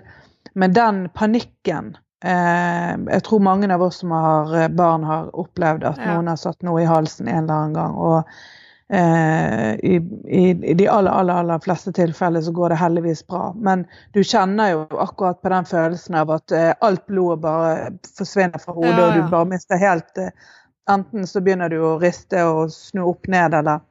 [0.55, 1.89] men den panikken
[2.23, 6.13] eh, Jeg tror mange av oss som har barn, har opplevd at ja.
[6.13, 7.99] noen har satt noe i halsen en eller annen gang.
[7.99, 8.33] og Eh,
[8.89, 9.95] i,
[10.25, 13.53] i, i, de aller, aller, aller fleste tilfeller så går det heldigvis bra.
[13.53, 18.63] Men du kjenner jo akkurat på den følelsen av at eh, alt blodet bare forsvinner
[18.63, 19.07] fra hodet, ja, ja.
[19.07, 20.31] og du bare mister helt eh,
[20.87, 23.81] Enten så begynner du å riste og snu opp ned, eller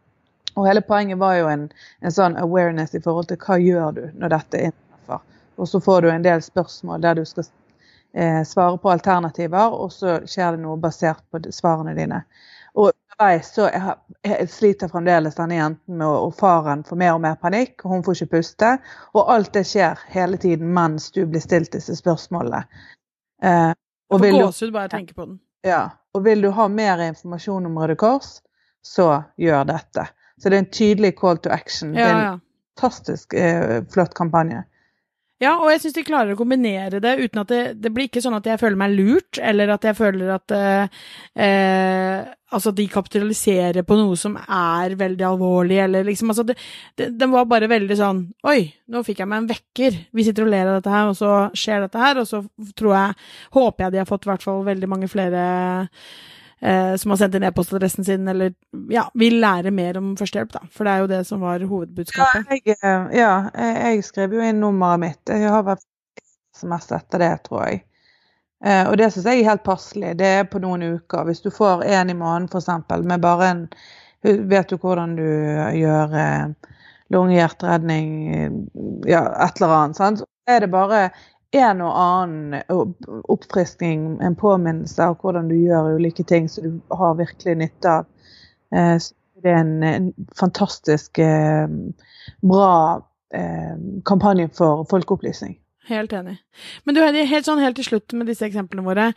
[0.56, 1.66] Og hele poenget var jo en,
[2.00, 5.20] en sånn awareness i forhold til hva gjør du når dette inntreffer.
[5.60, 7.44] Og så får du en del spørsmål der du skal
[8.16, 12.22] eh, svare på alternativer, og så skjer det noe basert på svarene dine.
[12.72, 17.20] Og underveis så jeg, jeg sliter fremdeles denne jenten med og faren får mer og
[17.20, 18.78] mer panikk, og hun får ikke puste.
[19.14, 22.64] Og alt det skjer hele tiden mens du blir stilt disse spørsmålene.
[23.42, 23.72] Eh,
[24.10, 25.40] og jeg får gåsehud bare jeg tenker på den.
[25.64, 25.90] Ja.
[26.14, 28.40] Og vil du ha mer informasjon om Røde Kors,
[28.82, 30.06] så gjør dette.
[30.38, 31.94] Så det er en tydelig call to action.
[31.94, 32.40] Ja, det er en
[32.76, 34.64] fantastisk eh, flott kampanje.
[35.42, 38.22] Ja, og jeg syns de klarer å kombinere det uten at det, det blir ikke
[38.24, 41.02] sånn at jeg føler meg lurt, eller at jeg føler at eh,
[41.44, 46.54] eh, Altså de kapitaliserer på noe som er veldig alvorlig, eller liksom Altså, det,
[46.96, 49.98] det, den var bare veldig sånn Oi, nå fikk jeg meg en vekker.
[50.14, 52.40] Vi sitter og ler av dette her, og så skjer dette her, og så
[52.78, 53.18] tror jeg
[53.58, 55.44] Håper jeg de har fått i hvert fall veldig mange flere
[56.60, 58.54] som har sendt inn e-postadressen sin, eller
[58.90, 60.62] ja, vil lære mer om førstehjelp, da.
[60.72, 62.46] For det er jo det som var hovedbudskapet.
[62.48, 63.32] Ja, jeg, eh, ja,
[63.90, 65.20] jeg skrev jo inn nummeret mitt.
[65.28, 65.84] Jeg har vært
[66.56, 67.82] SMS etter det, tror jeg.
[68.64, 70.14] Eh, og det syns jeg er helt passelig.
[70.16, 71.26] Det er på noen uker.
[71.28, 73.04] Hvis du får én i måneden f.eks.
[73.04, 73.68] med bare en
[74.26, 76.72] Vet du hvordan du gjør eh,
[77.14, 78.08] lungehjerteredning,
[79.06, 79.98] ja, et eller annet.
[80.00, 80.24] Sant?
[80.24, 81.02] Så er det bare
[81.56, 82.62] en og annen
[83.32, 88.08] oppfriskning, en påminnelse av hvordan du gjør ulike ting som du har virkelig nytte av.
[88.74, 88.96] Eh,
[89.44, 91.68] det er en, en fantastisk eh,
[92.42, 92.72] bra
[93.34, 93.76] eh,
[94.08, 95.58] kampanje for folkeopplysning.
[95.86, 96.34] Helt enig.
[96.82, 99.10] Men du Heidi, helt sånn helt til slutt med disse eksemplene våre.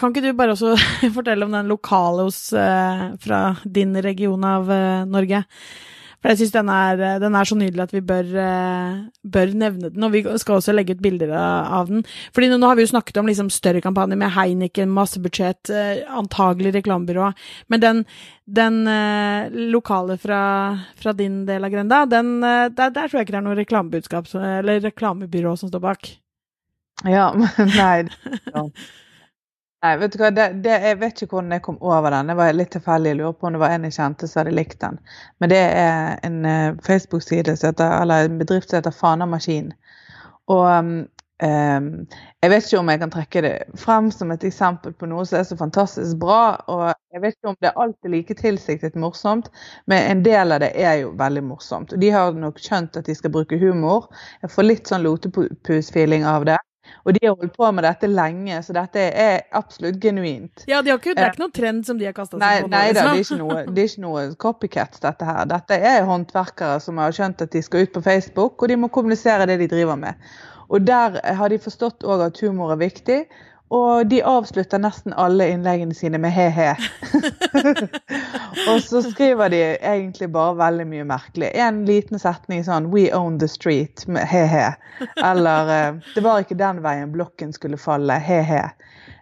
[0.00, 0.74] Kan ikke du bare også
[1.18, 4.72] fortelle om den lokale hos, fra din region av
[5.06, 5.44] Norge?
[6.20, 6.70] For jeg syns den,
[7.22, 10.04] den, er så nydelig at vi bør, eh, bør, nevne den.
[10.04, 12.04] Og vi skal også legge ut bilder av den.
[12.36, 16.74] Fordi nå, har vi jo snakket om liksom større kampanjer med Heineken, massebudsjett, budsjett, antagelig
[16.76, 17.32] reklamebyrå.
[17.72, 18.04] Men den,
[18.44, 18.80] den
[19.72, 20.42] lokale fra,
[21.00, 24.34] fra, din del av grenda, den, der, der, tror jeg ikke det er noe reklamebudskap
[24.36, 26.12] eller reklamebyrå som står bak.
[27.08, 28.04] Ja, men nei.
[29.80, 32.28] Nei, vet du hva, det, det, Jeg vet ikke hvordan jeg kom over den.
[32.28, 33.14] Det var litt tilfeldig.
[33.14, 34.98] Jeg lurer på om det var en jeg kjente som hadde likt den.
[35.40, 39.72] Men det er en uh, Facebook-side eller en bedrift som heter Fanamaskin.
[40.52, 40.92] Og um,
[41.40, 45.40] jeg vet ikke om jeg kan trekke det frem som et eksempel på noe som
[45.40, 46.60] er så fantastisk bra.
[46.68, 49.48] Og jeg vet ikke om det er alltid like tilsiktet morsomt,
[49.88, 51.94] men en del av det er jo veldig morsomt.
[51.96, 54.10] Og de har nok skjønt at de skal bruke humor.
[54.44, 56.60] Jeg får litt sånn lotepus-feeling av det.
[57.04, 60.64] Og de har holdt på med dette lenge, så dette er absolutt genuint.
[60.70, 62.70] Ja, de ikke, Det er ikke noen trend som de har kasta seg på?
[62.72, 65.42] Nei da, det er, ikke noe, det er ikke noe copycats, dette her.
[65.50, 68.92] Dette er håndverkere som har skjønt at de skal ut på Facebook, og de må
[68.92, 70.30] kommunisere det de driver med.
[70.70, 73.24] Og der har de forstått òg at humor er viktig.
[73.70, 76.72] Og de avslutter nesten alle innleggene sine med he-he.
[78.70, 81.52] og så skriver de egentlig bare veldig mye merkelig.
[81.54, 84.72] En liten setning sånn 'We own the street' med he-he.
[85.22, 88.64] Eller eh, 'Det var ikke den veien blokken skulle falle', he-he.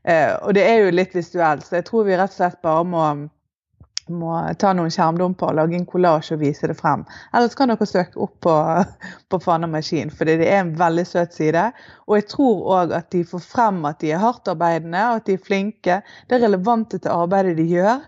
[0.09, 2.89] Eh, og det er jo litt visuelt, så jeg tror vi rett og slett bare
[2.89, 3.05] må
[4.13, 7.05] må ta noen skjermdumper og lage en kollasj og vise det frem.
[7.33, 8.55] Ellers kan dere søke opp på,
[9.31, 11.69] på Fana Maskin, for det er en veldig søt side.
[12.07, 15.39] Og jeg tror òg at de får frem at de er hardtarbeidende og at de
[15.39, 16.01] er flinke.
[16.29, 18.03] Det er relevante til arbeidet de gjør.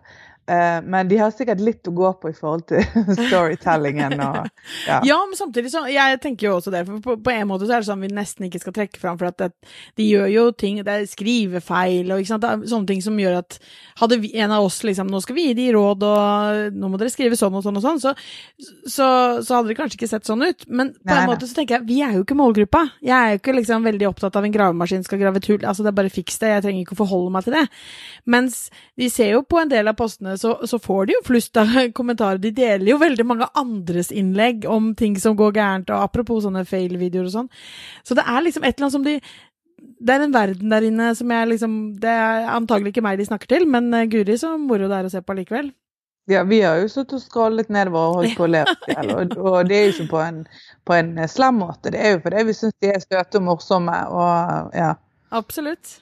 [0.50, 2.82] Eh, men de har sikkert litt å gå på i forhold til
[3.28, 4.16] storytellingen.
[4.18, 4.48] Og,
[4.88, 4.96] ja.
[5.06, 5.18] ja.
[5.28, 6.82] men samtidig så Jeg tenker jo også det.
[6.88, 9.18] For på, på, en måte så er det sånn vi nesten ikke skal trekke fram,
[9.20, 9.50] for at det,
[10.00, 13.60] de gjør jo ting Det er skrivefeil og sånne ting som gjør at
[14.00, 16.98] Hadde vi, en av oss liksom Nå skal vi gi de råd, og nå må
[16.98, 18.14] dere skrive sånn og sånn og sånn, så,
[18.88, 19.06] så,
[19.44, 20.64] så hadde det kanskje ikke sett sånn ut.
[20.68, 22.82] Men på en måte så tenker jeg vi er jo ikke målgruppa.
[23.04, 25.60] Jeg er jo ikke liksom veldig opptatt av en gravemaskin skal grave tull.
[25.60, 26.52] Altså, det er bare fiks det.
[26.54, 27.64] Jeg trenger ikke å forholde meg til det.
[28.30, 28.60] Mens
[29.00, 31.68] vi ser jo på en del av postene så, så, får de jo flust av
[31.98, 32.40] kommentarer.
[32.40, 36.64] De deler jo veldig mange andres innlegg om ting som går gærent, og apropos sånne
[36.68, 37.52] fail-videoer og sånn.
[38.06, 39.20] Så det er liksom et eller annet som de
[40.00, 43.26] det er en verden der inne som jeg liksom Det er antagelig ikke meg de
[43.28, 45.70] snakker til, men eh, guri så moro det er å se på likevel.
[46.30, 49.76] Ja, vi har jo sittet og scrollet nedover og holdt på å le og det
[49.76, 50.42] er jo ikke på en,
[50.86, 51.90] på en slem måte.
[51.90, 54.92] Det er jo fordi vi syns de er søte og morsomme og ja.
[55.34, 55.96] Absolutt.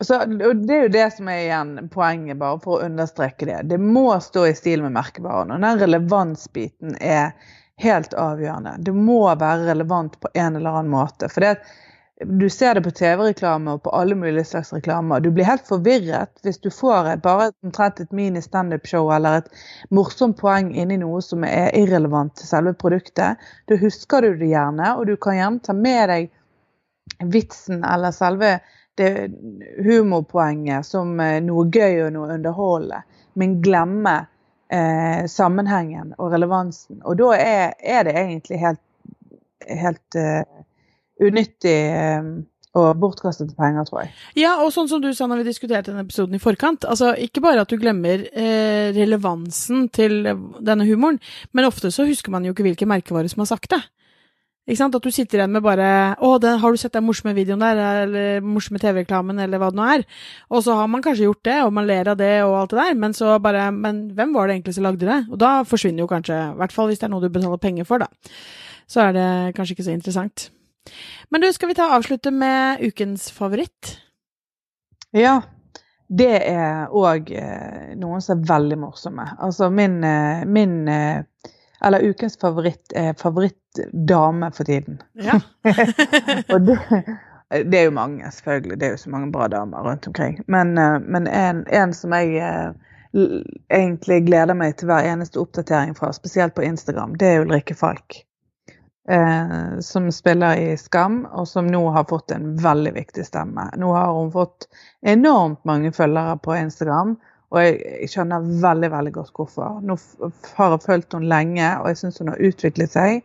[0.00, 3.58] Så, og det er jo det som er igjen poenget, bare for å understreke det.
[3.68, 5.52] Det må stå i stil med merkevaren.
[5.52, 7.34] Og den relevansbiten er
[7.80, 8.78] helt avgjørende.
[8.86, 11.28] Det må være relevant på en eller annen måte.
[11.28, 11.58] For det,
[12.24, 15.20] du ser det på TV-reklame og på alle mulige slags reklamer.
[15.20, 19.62] Du blir helt forvirret hvis du får et, bare omtrent et mini standup-show eller et
[19.92, 23.40] morsomt poeng inni noe som er irrelevant til selve produktet.
[23.68, 26.30] Da husker du det gjerne, og du kan gjerne ta med deg
[27.32, 28.58] vitsen eller selve
[29.00, 33.02] det humorpoenget som eh, noe gøy og noe underholdende,
[33.40, 34.16] men glemme
[34.70, 37.00] eh, sammenhengen og relevansen.
[37.04, 38.82] Og da er, er det egentlig helt,
[39.70, 40.42] helt uh,
[41.20, 42.30] unyttig uh,
[42.78, 44.12] og bortkastede penger, tror jeg.
[44.38, 47.42] Ja, og sånn som du sa når vi diskuterte denne episoden i forkant, altså ikke
[47.42, 51.18] bare at du glemmer eh, relevansen til denne humoren,
[51.50, 53.80] men ofte så husker man jo ikke hvilke merkevarer som har sagt det.
[54.70, 58.04] At du sitter igjen med bare 'Å, den, har du sett den morsomme videoen der?'
[58.04, 60.04] Eller morsomme TV-reklamen, eller hva det nå er.
[60.50, 62.78] Og så har man kanskje gjort det, og man ler av det og alt det
[62.78, 65.26] der, men så bare Men hvem var det egentlig som lagde det?
[65.30, 67.84] Og da forsvinner jo kanskje, i hvert fall hvis det er noe du betaler penger
[67.84, 68.06] for, da.
[68.86, 70.50] Så er det kanskje ikke så interessant.
[71.30, 73.98] Men du, skal vi ta og avslutte med ukens favoritt?
[75.12, 75.40] Ja.
[76.10, 79.28] Det er òg eh, noen som er veldig morsomme.
[79.38, 81.22] Altså min, eh, min eh,
[81.84, 85.02] eller ukens favoritt er favorittdame for tiden.
[85.14, 85.40] Ja.
[86.52, 86.78] og det,
[87.50, 88.80] det, er jo mange, selvfølgelig.
[88.80, 90.40] Det er jo så mange bra damer rundt omkring.
[90.46, 92.72] Men, eh, men en, en, som jeg eh,
[93.72, 98.22] egentlig gleder meg til hver eneste oppdatering fra, spesielt på Instagram, det er Ulrikke Falk.
[99.08, 103.70] Eh, som spiller i Skam, og som nå har fått en veldig viktig stemme.
[103.76, 104.68] Nå har hun fått
[105.02, 107.16] enormt mange følgere på Instagram.
[107.50, 109.80] Og jeg skjønner veldig veldig godt hvorfor.
[109.82, 109.96] Nå
[110.54, 113.24] har jeg fulgt henne lenge, og jeg syns hun har utviklet seg.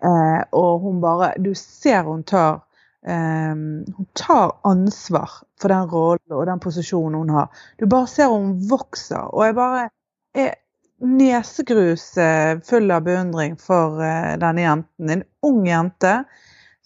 [0.00, 2.62] Eh, og hun bare Du ser hun tar
[3.04, 7.50] eh, Hun tar ansvar for den rollen og den posisjonen hun har.
[7.76, 9.28] Du bare ser hun vokser.
[9.28, 9.88] Og jeg bare
[10.32, 10.54] er
[11.00, 15.12] nesegrus eh, full av beundring for eh, denne jenten.
[15.12, 16.22] En ung jente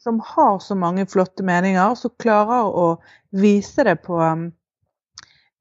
[0.05, 2.89] som har så mange flotte meninger, som klarer å
[3.31, 4.19] vise det på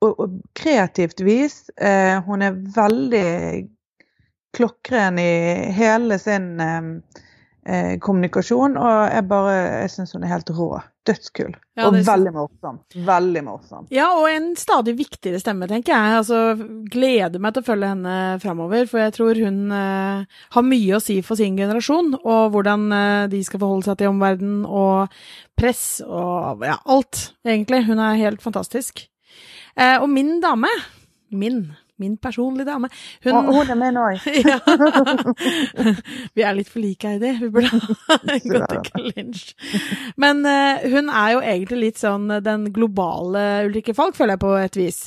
[0.04, 1.64] og, og kreativt vis.
[1.78, 3.28] Eh, hun er veldig
[4.54, 5.34] klokkeren i
[5.74, 6.90] hele sin eh,
[7.66, 10.74] eh, kommunikasjon, og jeg bare jeg syns hun er helt rå.
[11.04, 11.52] Dødskul.
[11.76, 12.78] Ja, og veldig morsom.
[13.04, 13.88] Veldig morsom.
[13.92, 16.20] Ja, og en stadig viktigere stemme, tenker jeg.
[16.22, 16.38] Altså,
[16.94, 21.04] gleder meg til å følge henne framover, for jeg tror hun eh, har mye å
[21.04, 25.12] si for sin generasjon, og hvordan uh, de skal forholde seg til omverdenen, og
[25.60, 27.84] press og ja, alt, egentlig.
[27.90, 29.10] Hun er helt fantastisk.
[29.78, 30.70] Eh, og min dame
[31.34, 31.74] Min.
[32.02, 32.90] Min personlige dame.
[33.24, 34.06] Hun, og hun er med nå.
[34.50, 34.58] ja.
[36.36, 37.36] Vi er litt for like, Heidi.
[37.38, 37.70] Vi burde
[38.10, 39.44] ha gått i clinch.
[40.18, 44.56] Men uh, hun er jo egentlig litt sånn den globale Ulrikke Falk, føler jeg på
[44.58, 45.00] et vis.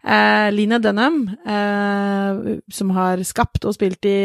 [0.00, 4.18] Uh, Lina Dunham, uh, som har skapt og spilt i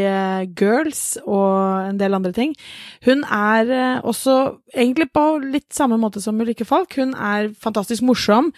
[0.56, 2.56] Girls og en del andre ting,
[3.04, 4.40] hun er også
[4.72, 6.96] egentlig på litt samme måte som Ulrikke Falk.
[6.96, 8.54] Hun er fantastisk morsom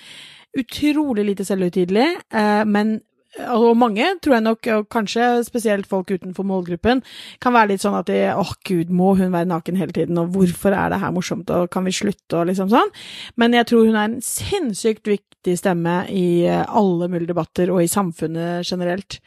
[0.57, 2.97] utrolig lite selvhøytidelig, eh, men
[3.45, 7.03] og mange tror jeg nok, og kanskje spesielt folk utenfor målgruppen,
[7.43, 10.31] kan være litt sånn at de åh gud, må hun være naken hele tiden, og
[10.33, 12.93] hvorfor er det her morsomt, og kan vi slutte, og liksom sånn.
[13.37, 17.83] Men jeg tror hun er en sinnssykt viktig stemme i eh, alle mulige debatter, og
[17.83, 19.19] i samfunnet generelt.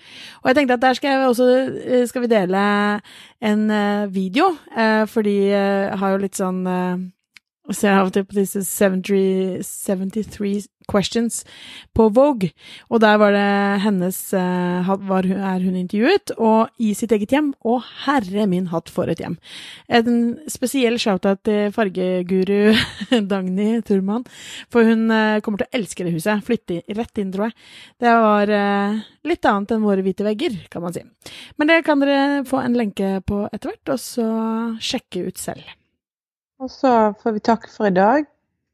[0.43, 1.49] Og jeg tenkte at der skal, også,
[1.85, 2.66] eh, skal vi dele
[3.40, 3.62] en
[4.12, 4.51] video,
[5.09, 6.59] fordi jeg har jo litt sånn
[7.71, 11.45] og ser av og til på disse 73, 73 questions
[11.95, 12.51] på Vogue,
[12.91, 17.53] og der var det hennes uh, var, er hun intervjuet, og i sitt eget hjem.
[17.63, 19.37] Og herre min hatt, for et hjem!
[19.87, 22.75] En spesiell shout-out til fargeguru
[23.31, 24.27] Dagny Turman,
[24.73, 26.43] for hun uh, kommer til å elske det huset.
[26.47, 27.59] Flytte rett inn, tror jeg.
[28.03, 31.07] Det var uh, litt annet enn våre hvite vegger, kan man si.
[31.61, 34.31] Men det kan dere få en lenke på etter hvert, og så
[34.83, 35.77] sjekke ut selv.
[36.61, 36.92] Og så
[37.23, 38.27] får vi takke for i dag,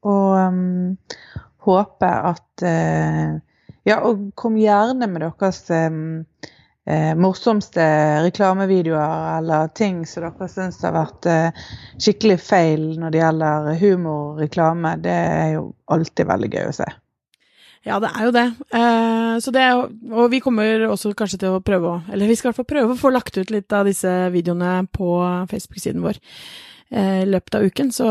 [0.07, 0.97] og um,
[1.67, 3.37] håpe at uh,
[3.87, 6.25] Ja, og kom gjerne med deres um,
[6.83, 7.85] uh, morsomste
[8.25, 14.33] reklamevideoer eller ting som dere syns har vært uh, skikkelig feil når det gjelder humor
[14.33, 14.97] og reklame.
[14.99, 16.89] Det er jo alltid veldig gøy å se.
[17.87, 18.47] Ja, det er jo det.
[18.75, 19.65] Eh, det
[20.11, 22.73] og vi kommer også kanskje til å prøve å Eller vi skal i hvert fall
[22.73, 25.07] prøve å få lagt ut litt av disse videoene på
[25.47, 26.19] Facebook-siden vår.
[26.87, 28.07] Eh, i løpet av uken, så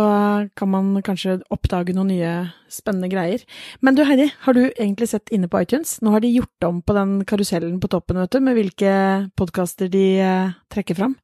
[0.56, 2.32] kan man kanskje oppdage noen nye
[2.68, 3.40] spennende greier.
[3.80, 5.96] Men du Heidi, har du egentlig sett inne på iTunes?
[6.04, 8.92] Nå har de gjort om på den karusellen på toppen, vet du, med hvilke
[9.40, 11.16] podkaster de eh, trekker fram.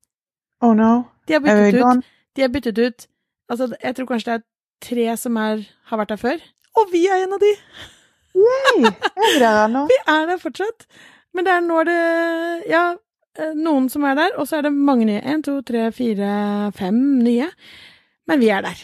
[0.65, 1.05] Oh no.
[1.29, 3.09] De har byttet ut De har byttet ut
[3.51, 4.45] Altså, jeg tror kanskje det er
[4.87, 6.45] tre som er, har vært der før.
[6.81, 7.51] Og vi er en av de!
[8.33, 8.93] Yay!
[9.91, 10.87] Vi er der fortsatt.
[11.37, 11.99] Men det er nå det
[12.71, 12.85] Ja,
[13.57, 15.22] noen som er der, og så er det mange nye.
[15.24, 16.33] En, to, tre, fire,
[16.76, 17.49] fem nye.
[18.28, 18.83] Men vi er der.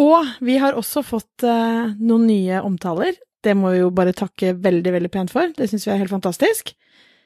[0.00, 3.16] Og vi har også fått uh, noen nye omtaler.
[3.42, 5.52] Det må vi jo bare takke veldig, veldig pent for.
[5.56, 6.74] Det syns vi er helt fantastisk.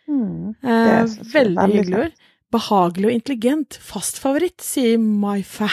[0.07, 2.17] Mm, Eh, er veldig veldig hyggelig ord.
[2.55, 3.79] Behagelig og intelligent.
[3.83, 5.71] Fast favoritt, sier Maifa.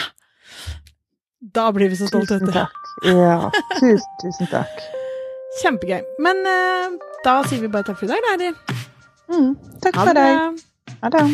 [1.42, 3.12] Da blir vi så stolte, vet du.
[3.12, 4.82] Ja, tusen, tusen takk.
[5.60, 6.00] Kjempegøy.
[6.22, 6.96] Men uh,
[7.26, 8.81] da sier vi bare takk for i dag, da, Eri.
[9.32, 10.62] Mm, takk for deg.
[11.00, 11.26] Ha det.